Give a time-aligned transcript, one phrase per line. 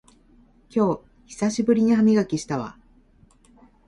[0.73, 2.75] 今日久しぶりに歯磨きしたわ